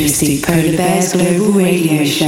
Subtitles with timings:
[0.00, 2.26] futuristic Polar Bears Global Radio Show.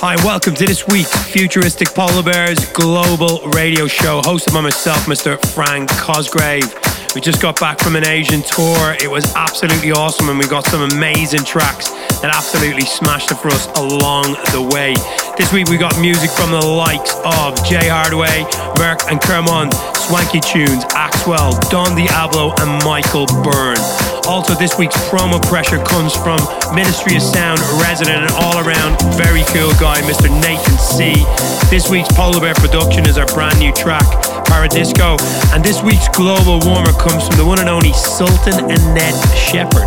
[0.00, 5.38] Hi, welcome to this week's Futuristic Polar Bears Global Radio Show, hosted by myself, Mr.
[5.54, 6.95] Frank Cosgrave.
[7.16, 8.94] We just got back from an Asian tour.
[9.00, 11.88] It was absolutely awesome, and we got some amazing tracks
[12.20, 14.92] that absolutely smashed it for us along the way.
[15.40, 18.44] This week we got music from the likes of Jay Hardway,
[18.76, 23.80] Merk and Kremont, Swanky Tunes, Axwell, Don Diablo, and Michael Byrne.
[24.28, 26.36] Also, this week's promo pressure comes from
[26.74, 30.28] Ministry of Sound resident and all around very cool guy, Mr.
[30.42, 31.14] Nathan C.
[31.70, 34.04] This week's Polar Bear production is our brand new track,
[34.50, 35.16] Paradisco,
[35.54, 39.86] and this week's global warmer comes from the one and only Sultan and Ned Shepard.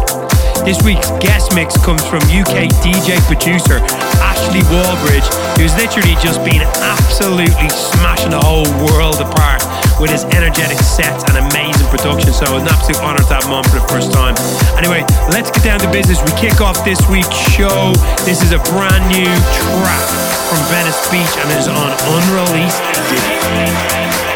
[0.63, 3.83] This week's guest mix comes from UK DJ producer
[4.23, 5.27] Ashley Wallbridge,
[5.59, 9.59] who's literally just been absolutely smashing the whole world apart
[9.99, 12.31] with his energetic sets and amazing production.
[12.31, 14.39] So an absolute honor to have him on for the first time.
[14.79, 16.23] Anyway, let's get down to business.
[16.23, 17.91] We kick off this week's show.
[18.23, 20.07] This is a brand new track
[20.47, 24.28] from Venice Beach and is on unreleased Absolutely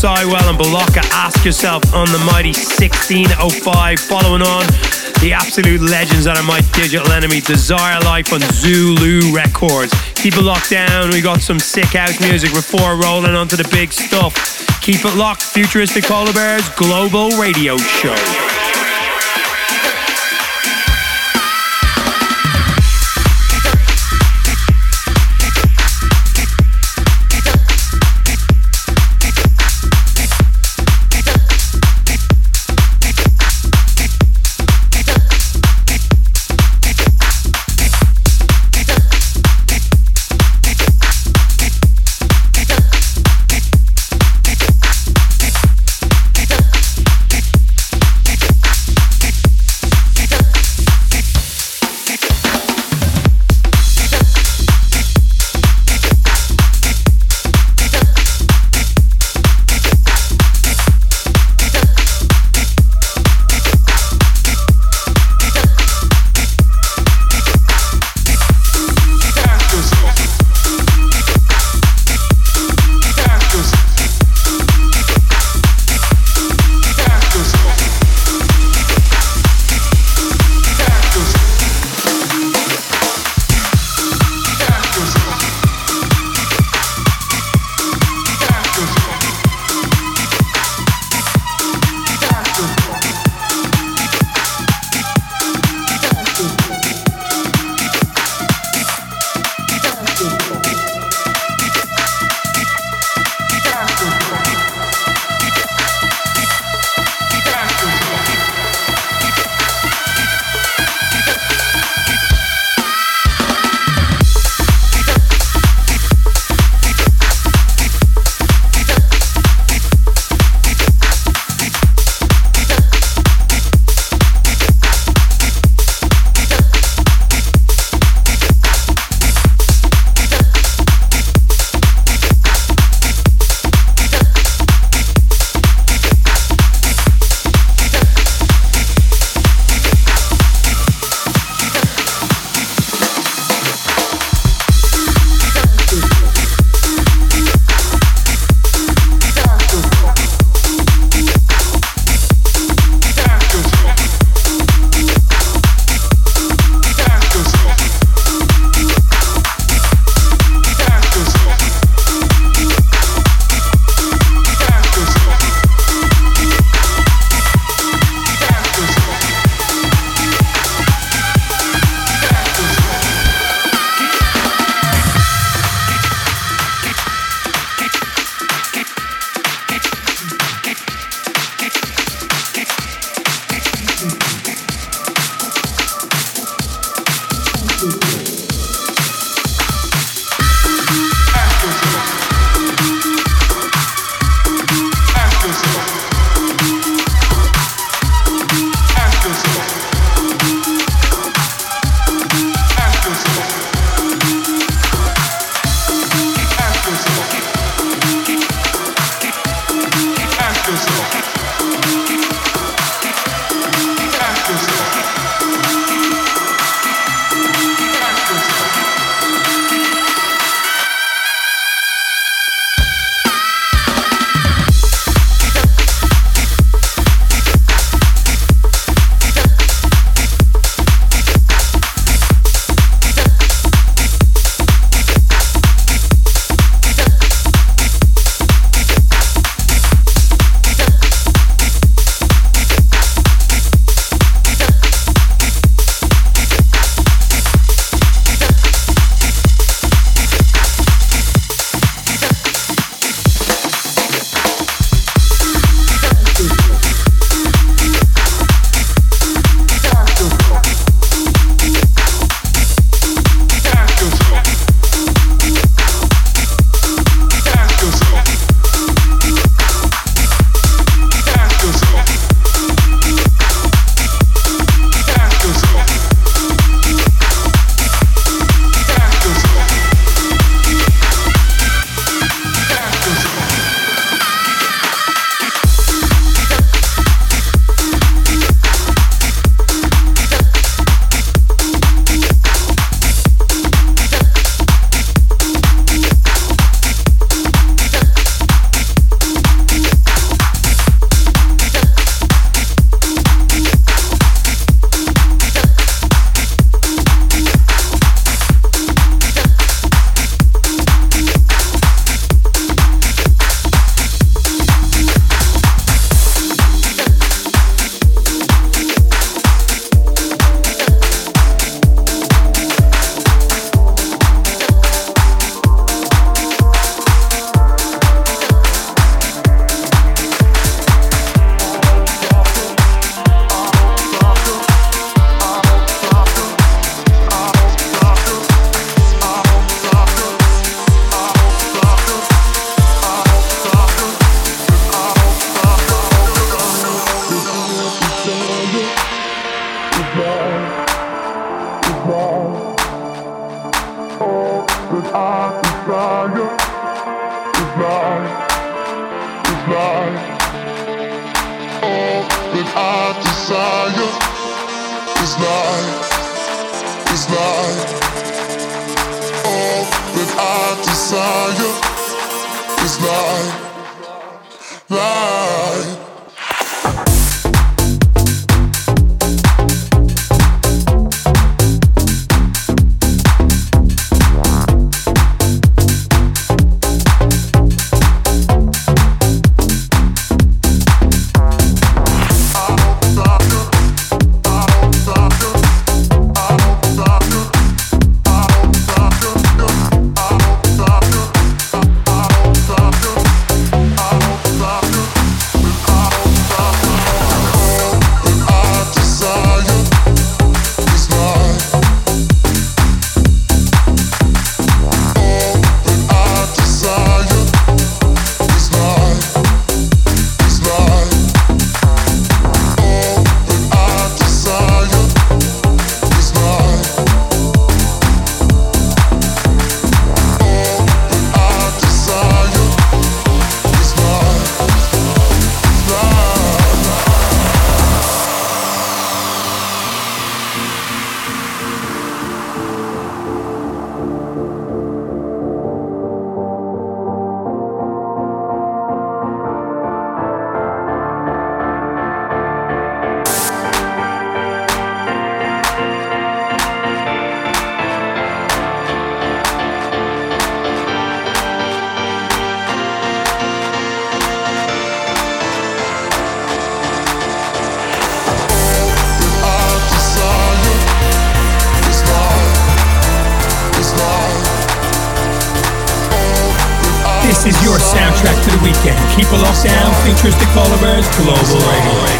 [0.00, 1.02] Cywell and Balaka.
[1.12, 4.00] Ask yourself on the mighty 1605.
[4.00, 4.64] Following on,
[5.20, 9.92] the absolute legends that are my digital enemy, Desire Life on Zulu Records.
[10.14, 11.10] Keep it locked down.
[11.10, 14.32] We got some sick house music before rolling onto the big stuff.
[14.80, 15.42] Keep it locked.
[15.42, 18.49] Futuristic Polar Bears Global Radio Show.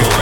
[0.03, 0.20] New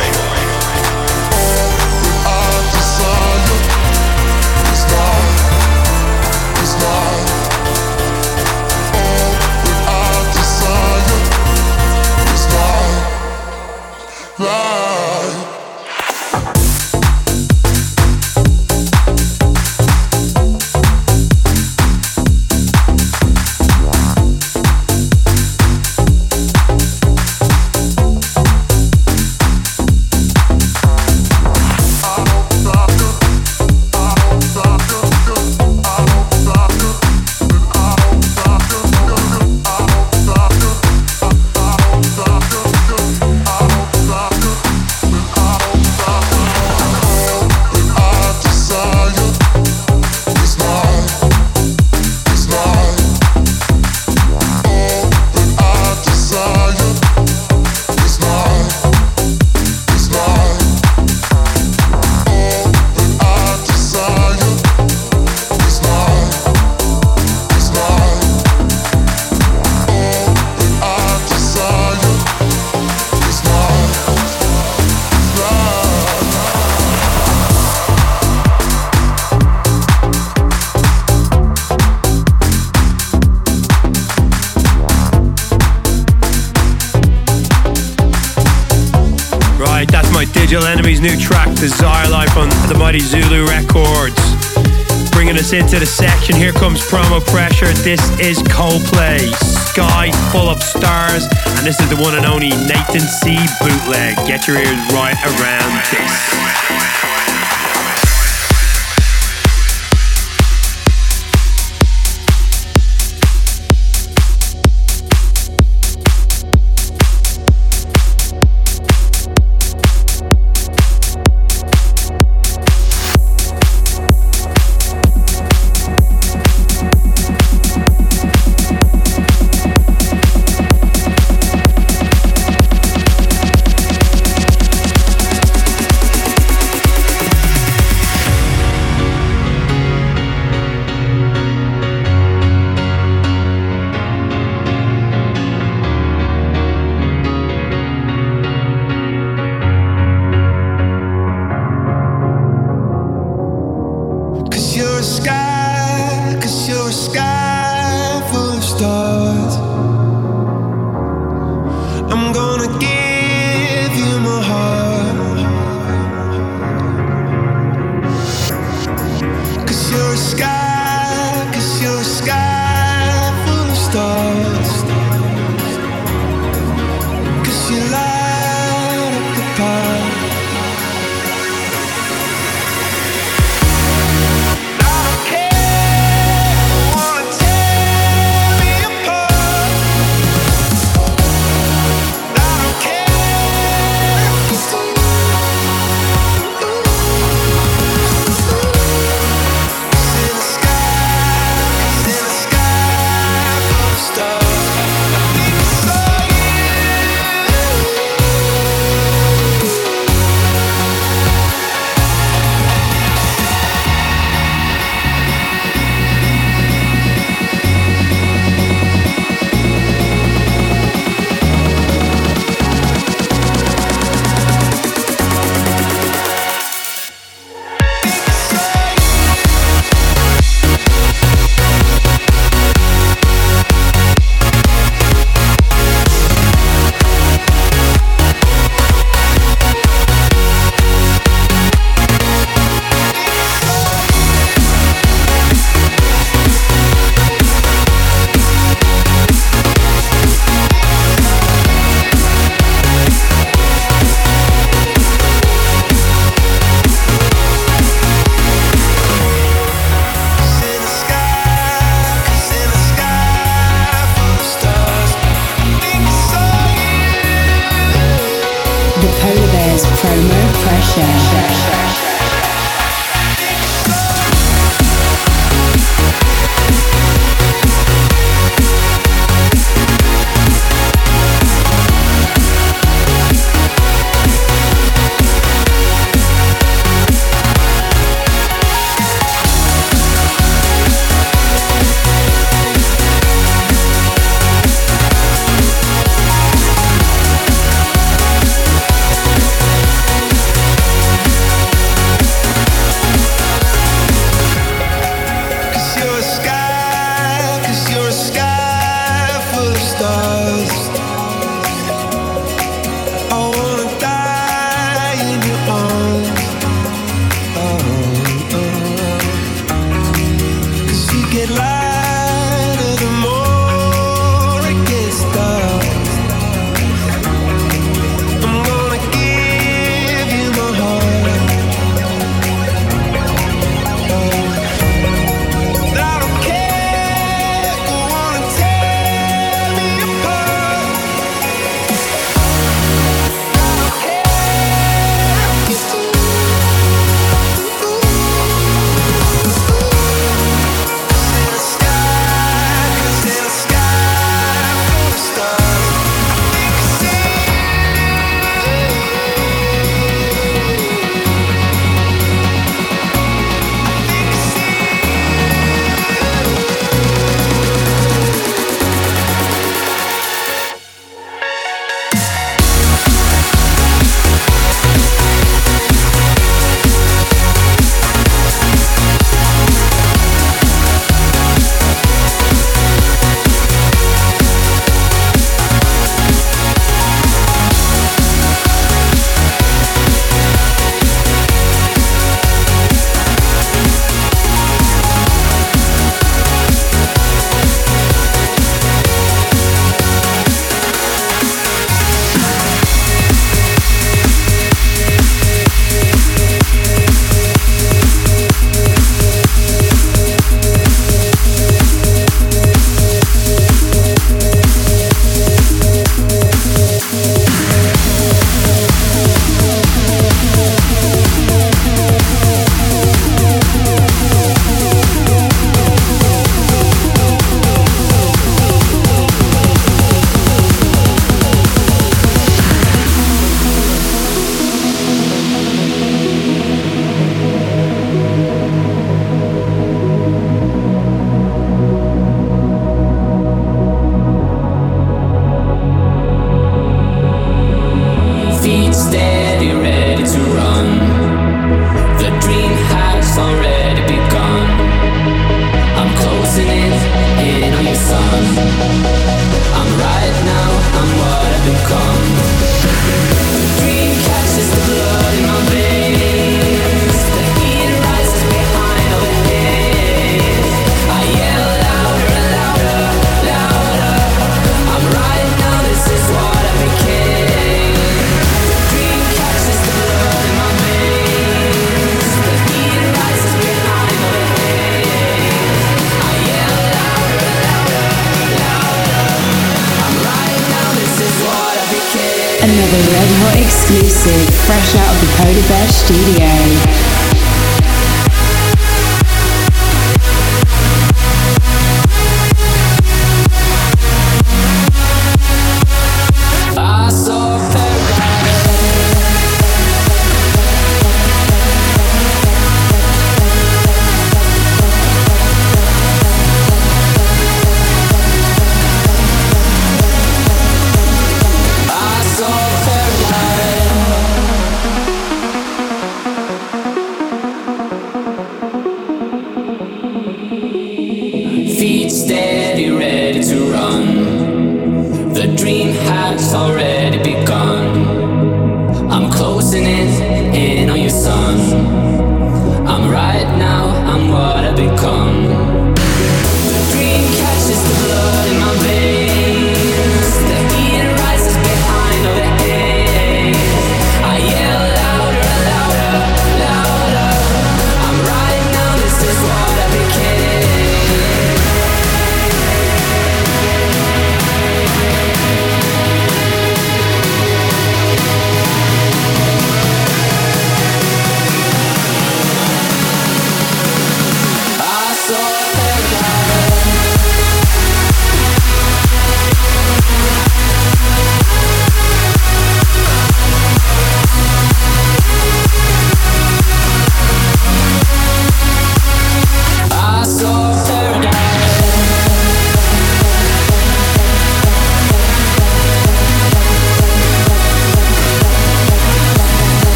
[95.49, 97.73] us into the section, here comes Promo Pressure.
[97.83, 99.33] This is Coldplay,
[99.69, 103.37] Sky Full of Stars, and this is the one and only Nathan C.
[103.61, 104.17] bootleg.
[104.26, 106.68] Get your ears right around this.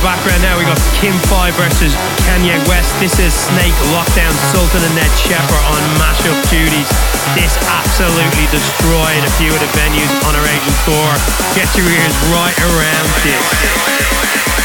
[0.00, 1.92] Background now, we got Kim Fai versus
[2.24, 2.88] Kanye West.
[3.00, 6.88] This is Snake Lockdown, Sultan and Ned Shepard on Mashup Duties.
[7.36, 11.12] This absolutely destroyed a few of the venues on our Asian tour.
[11.52, 14.59] Get your ears right around this.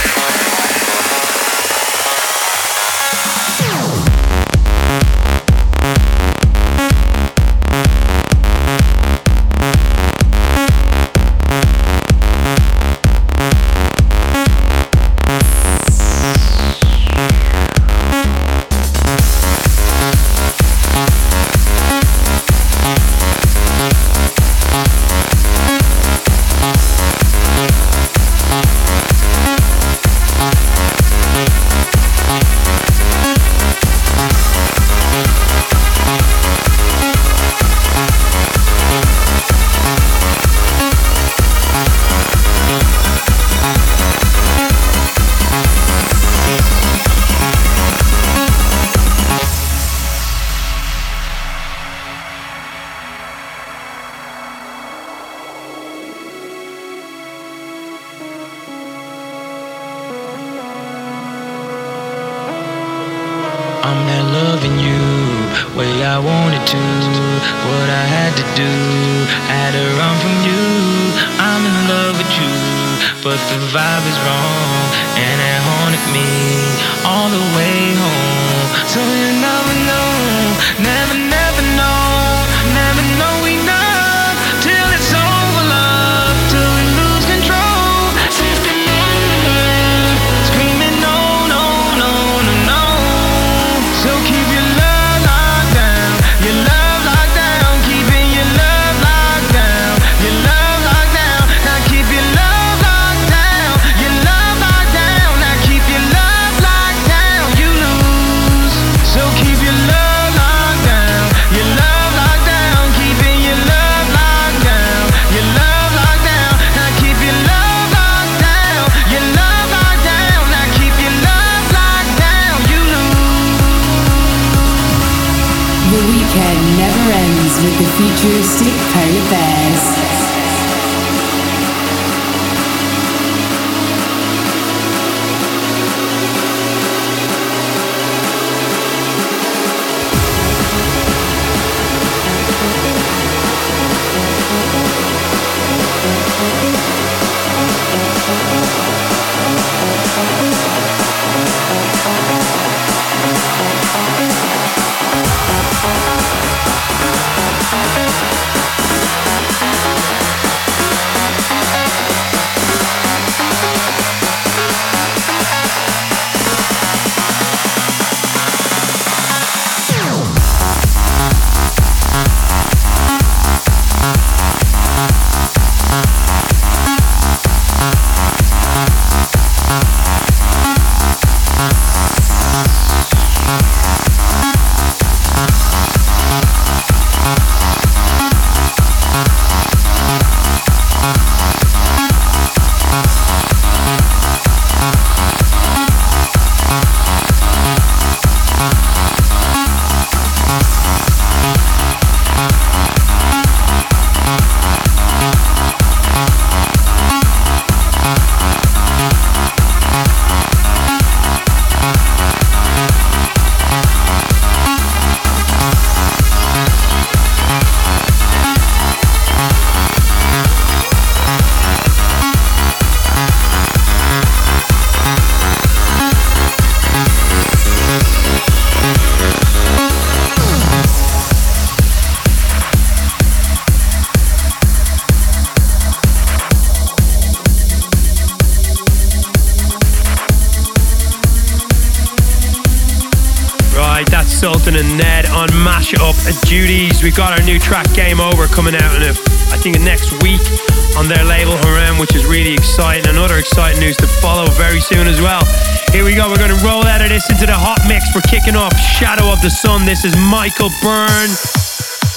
[259.45, 259.85] The Sun.
[259.85, 261.29] This is Michael Byrne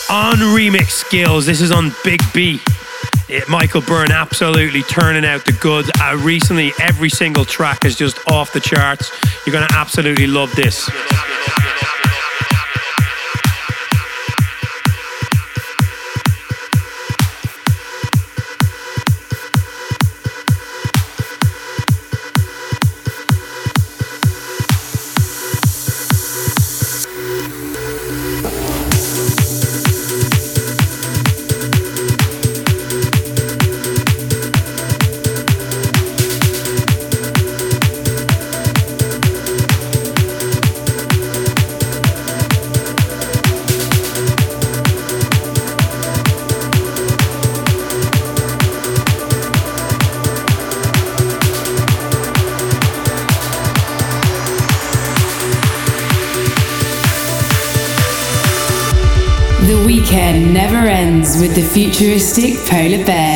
[0.08, 1.44] on remix skills.
[1.44, 2.58] This is on Big B.
[3.28, 5.90] It, Michael Byrne absolutely turning out the goods.
[6.00, 9.12] Uh, recently, every single track is just off the charts.
[9.44, 10.88] You're going to absolutely love this.
[61.78, 63.27] Futuristic polar bears.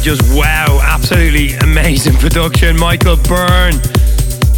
[0.00, 2.78] Just wow, absolutely amazing production.
[2.78, 3.74] Michael Byrne,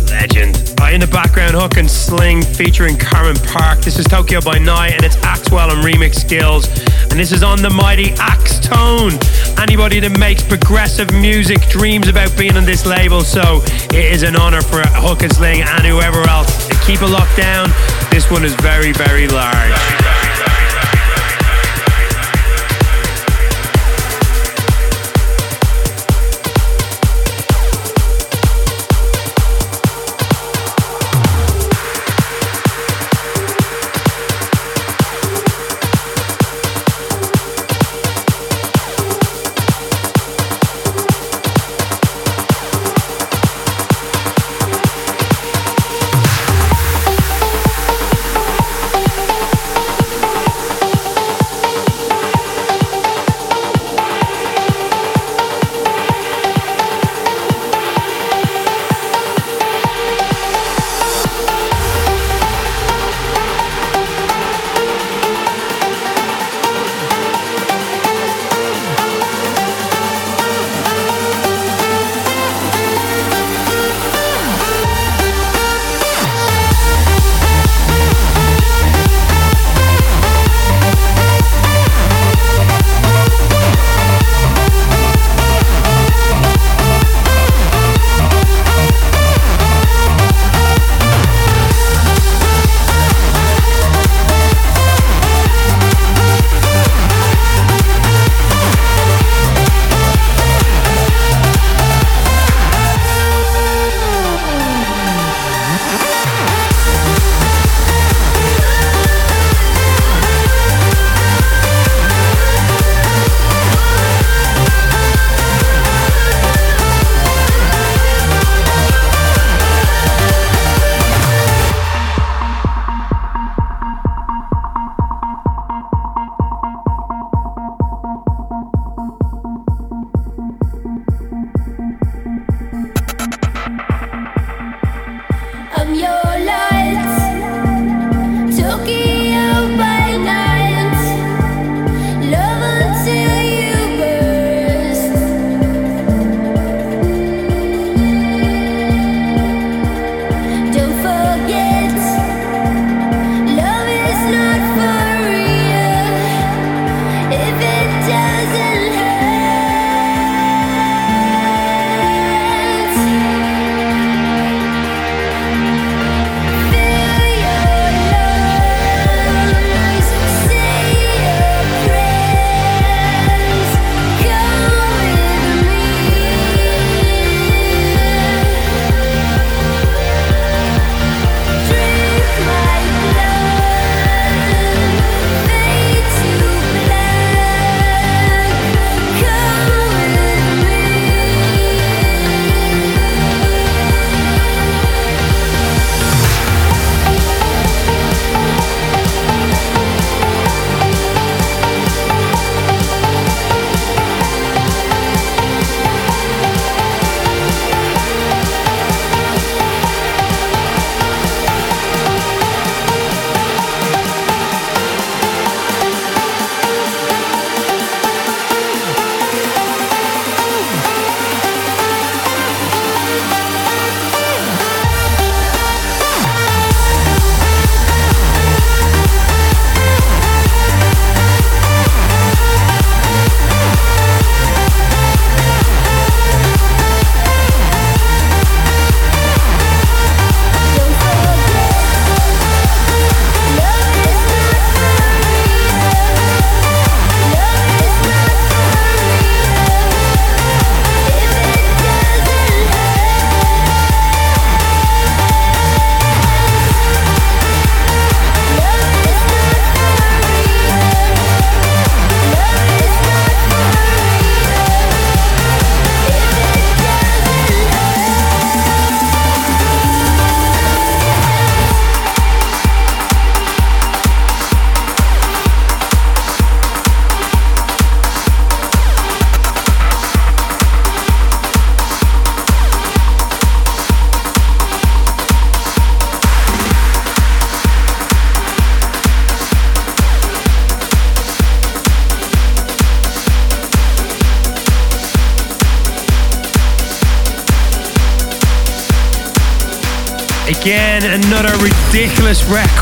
[0.07, 0.75] legend.
[0.79, 3.81] Right in the background, Hook n Sling featuring Karin Park.
[3.81, 6.67] This is Tokyo by Night and it's Axwell and Remix Skills.
[7.11, 9.17] And this is on the mighty Axtone.
[9.59, 14.37] Anybody that makes progressive music dreams about being on this label, so it is an
[14.37, 16.69] honor for Hook n Sling and whoever else.
[16.87, 17.71] Keep it locked down.
[18.11, 19.73] This one is very, very large.
[19.73, 20.28] Again,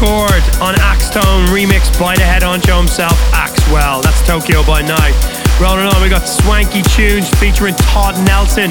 [0.05, 4.03] on Axtone, remixed by the head honcho himself, Axwell.
[4.03, 5.14] That's Tokyo by Night.
[5.59, 8.70] Rolling on, we got Swanky Tunes featuring Todd Nelson,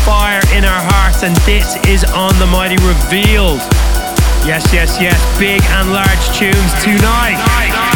[0.00, 3.60] Fire in Our Hearts, and this is on the Mighty Revealed.
[4.48, 7.91] Yes, yes, yes, big and large tunes tonight.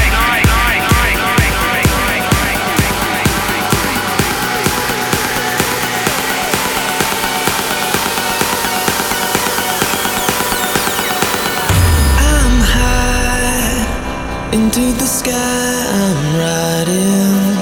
[14.77, 17.57] Into the sky I'm riding.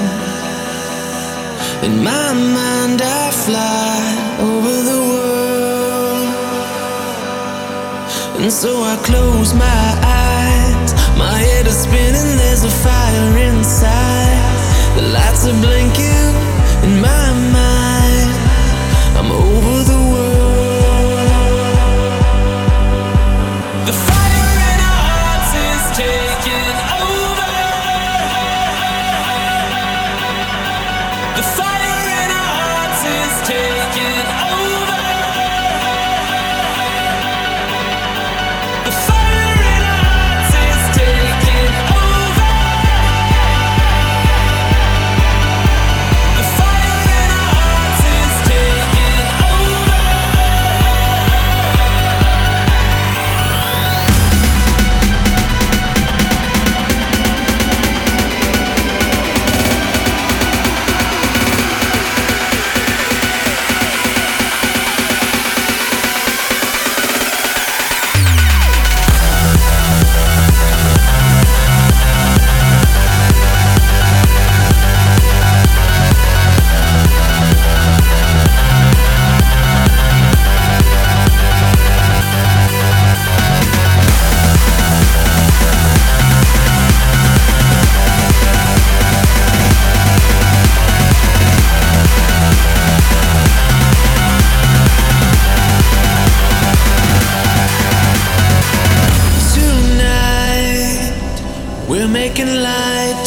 [1.87, 3.99] In my mind I fly
[4.39, 6.27] over the world.
[8.41, 10.93] And so I close my eyes.
[11.17, 14.41] My head is spinning, there's a fire inside.
[14.95, 16.33] The lights are blinking
[16.83, 17.24] in my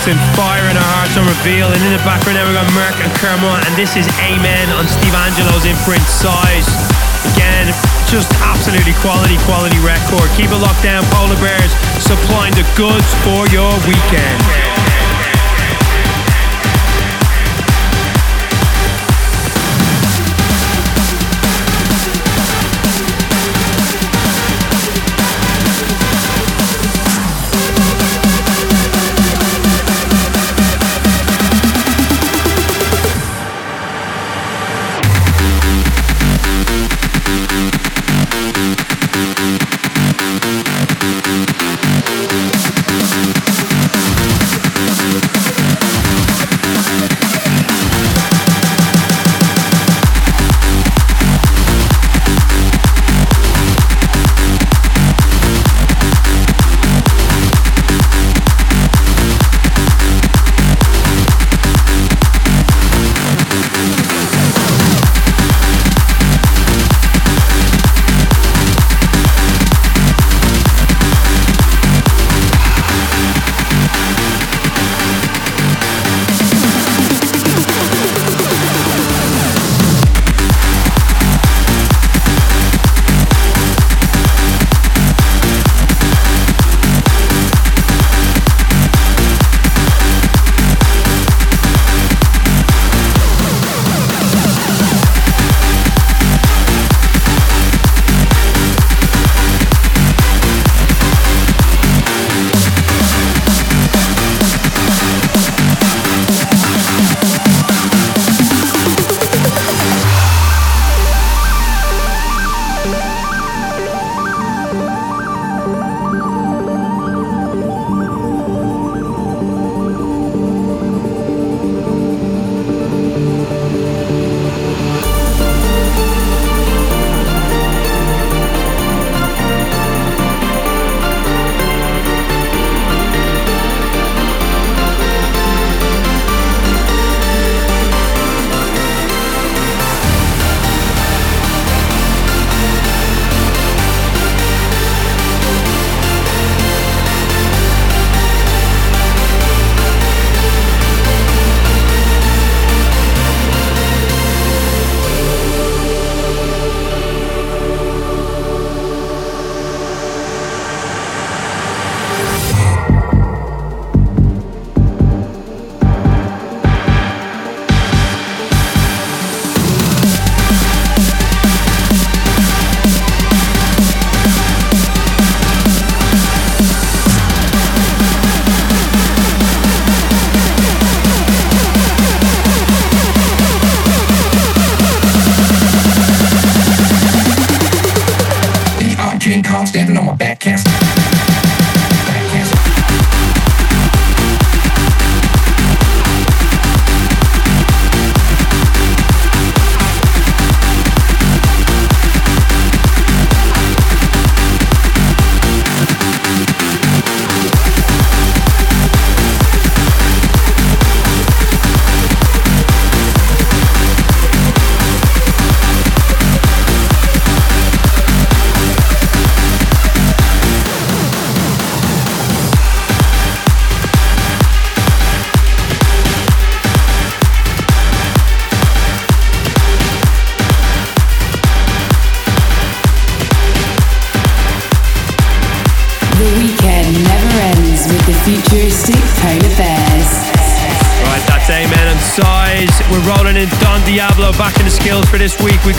[0.00, 1.68] Todd Fire in Our Hearts on Reveal.
[1.68, 3.68] And in the background now we've got Merk and Kremont.
[3.68, 6.64] And this is Amen on Steve Angello's imprint Size.
[7.36, 7.68] Again,
[8.08, 10.24] just absolutely quality, quality record.
[10.40, 14.39] Keep it locked down, Polar Bears, supplying the goods for your weekend.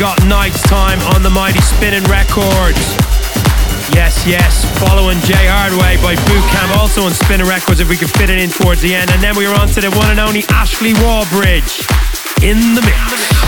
[0.01, 2.97] Got Night's Time on the Mighty Spinnin' Records.
[3.93, 8.31] Yes, yes, following Jay Hardway by Bootcamp, also on Spinnin' Records if we can fit
[8.31, 9.11] it in towards the end.
[9.11, 11.85] And then we were on to the one and only Ashley Wallbridge
[12.41, 13.40] in the mix.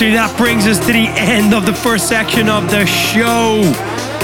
[0.00, 3.60] Unfortunately, that brings us to the end of the first section of the show.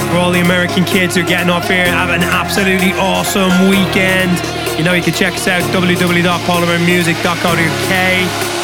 [0.09, 4.33] For all the American kids who are getting off here, have an absolutely awesome weekend.
[4.73, 7.93] You know, you can check us out www.polarbearmusic.co.uk.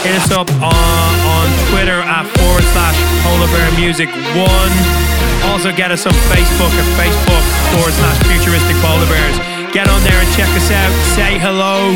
[0.02, 4.70] Hit us up on, on Twitter at forward slash polarbearmusic1.
[5.54, 7.46] Also, get us on Facebook at Facebook
[7.78, 9.38] forward slash futuristic polar bears.
[9.70, 10.90] Get on there and check us out.
[11.14, 11.94] Say hello,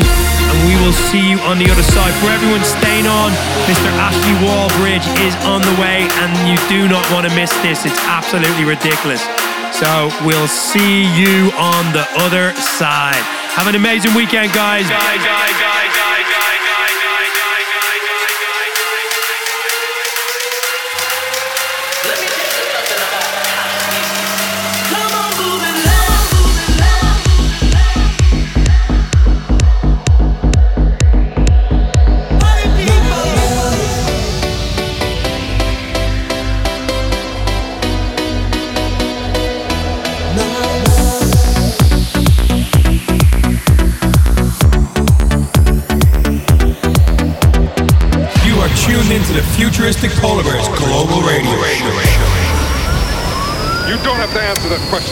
[0.66, 2.14] we will see you on the other side.
[2.22, 3.30] For everyone staying on,
[3.68, 3.90] Mr.
[4.00, 7.84] Ashley Wallbridge is on the way, and you do not want to miss this.
[7.84, 9.22] It's absolutely ridiculous.
[9.72, 13.22] So we'll see you on the other side.
[13.54, 14.88] Have an amazing weekend, guys.
[14.88, 16.07] guys, guys, guys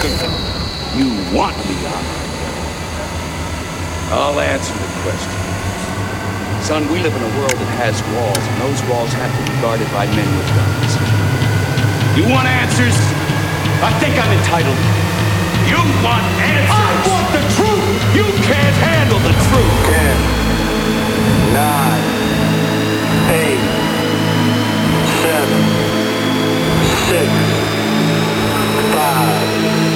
[0.07, 2.05] You want me on.
[4.15, 5.35] I'll answer the question.
[6.63, 9.55] Son, we live in a world that has walls, and those walls have to be
[9.59, 10.95] guarded by men with guns.
[12.15, 12.95] You want answers?
[13.83, 14.79] I think I'm entitled.
[15.67, 16.71] You want answers?
[16.71, 17.99] I want the truth!
[18.15, 19.75] You can't handle the truth!
[19.91, 20.17] Ten,
[21.51, 22.07] nine,
[23.35, 23.63] eight,
[25.19, 25.63] seven,
[27.11, 27.27] six,
[28.95, 29.96] five,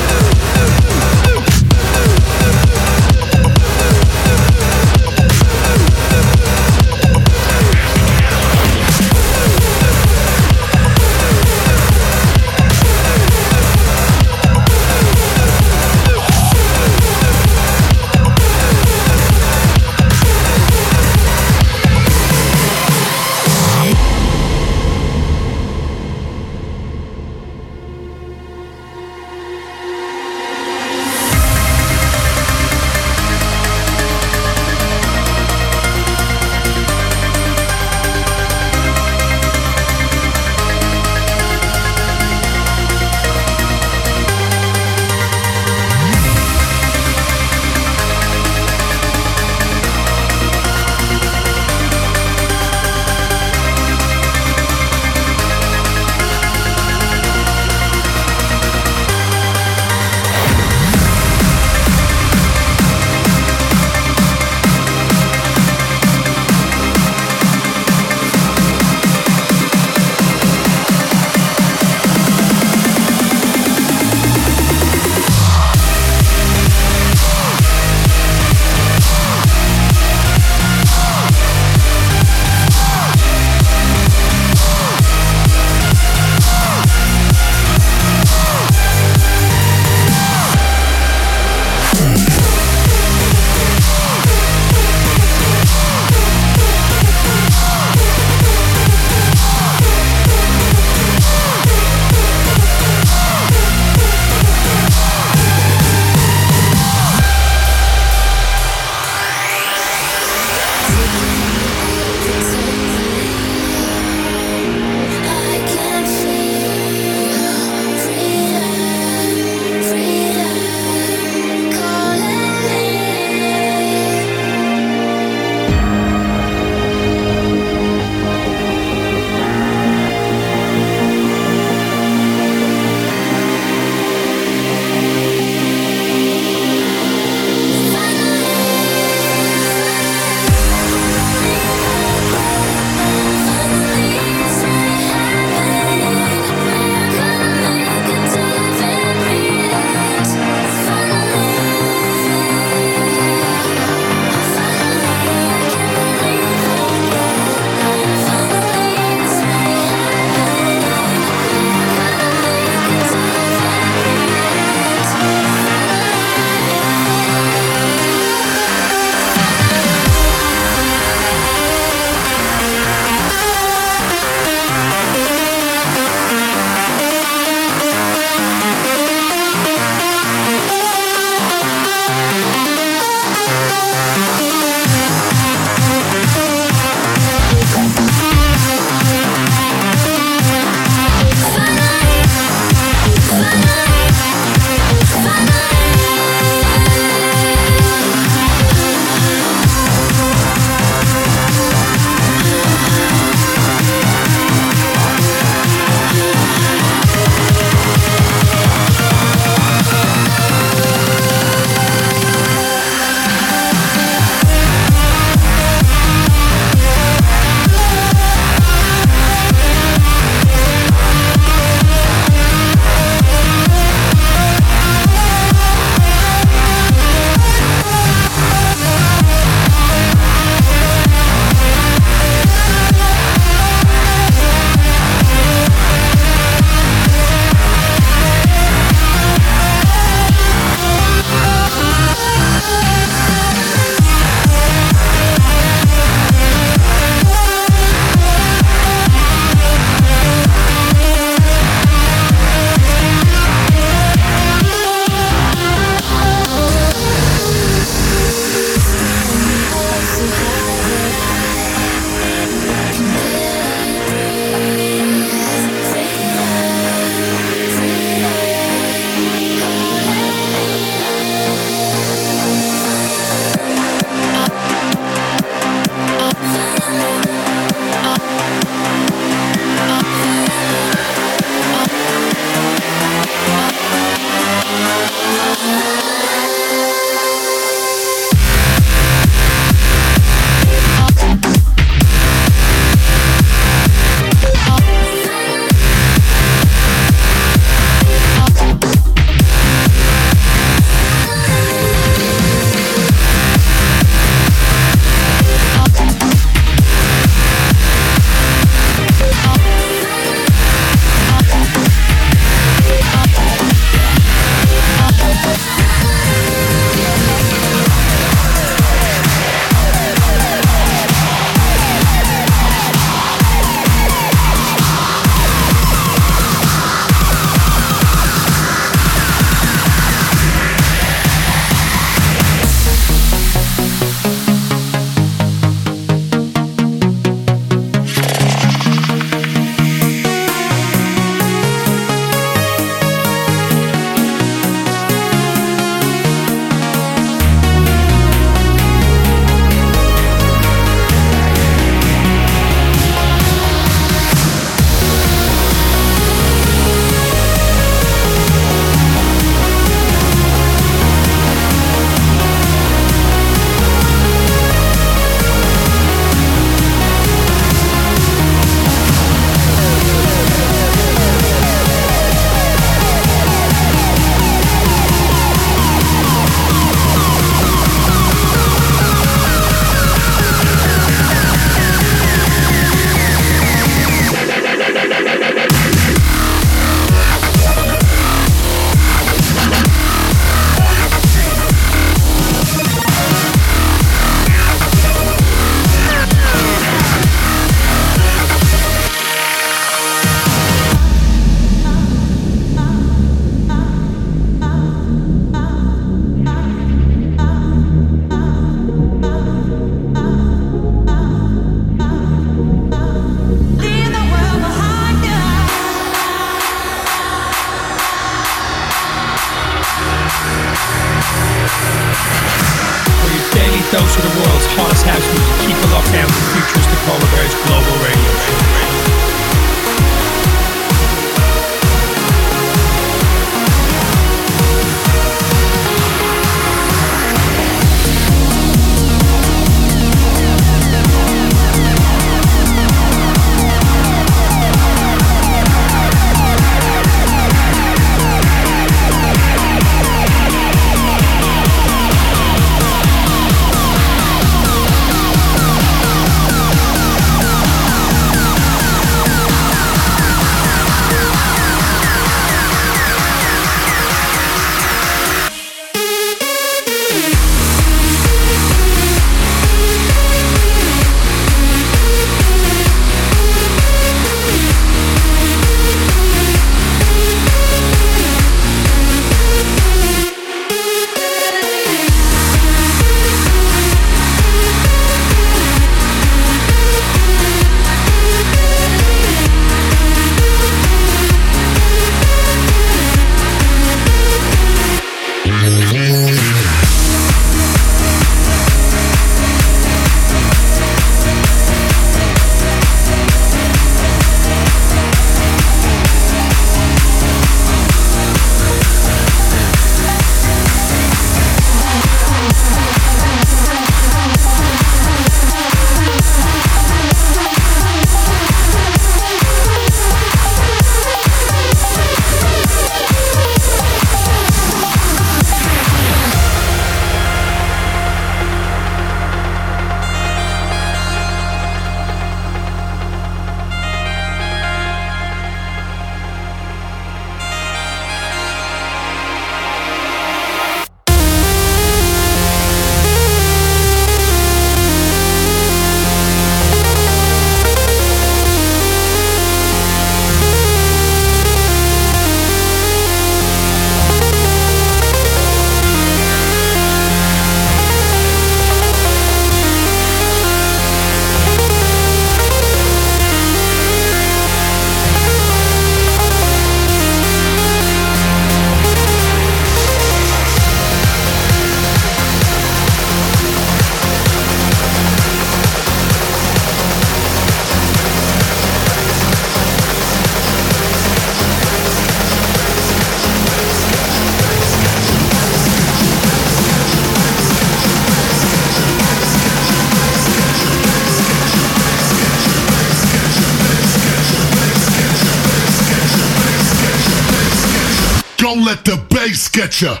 [599.34, 600.00] Sketcher.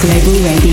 [0.00, 0.67] Global Radio.